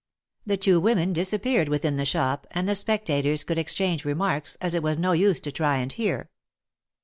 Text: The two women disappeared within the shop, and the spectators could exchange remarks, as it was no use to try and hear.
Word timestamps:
The 0.47 0.57
two 0.57 0.79
women 0.79 1.13
disappeared 1.13 1.69
within 1.69 1.97
the 1.97 2.05
shop, 2.05 2.47
and 2.49 2.67
the 2.67 2.73
spectators 2.73 3.43
could 3.43 3.59
exchange 3.59 4.03
remarks, 4.03 4.57
as 4.59 4.73
it 4.73 4.81
was 4.81 4.97
no 4.97 5.11
use 5.11 5.39
to 5.41 5.51
try 5.51 5.77
and 5.77 5.91
hear. 5.91 6.31